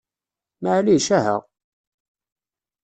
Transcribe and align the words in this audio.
Maɛlic, 0.61 1.07
aha! 1.17 1.37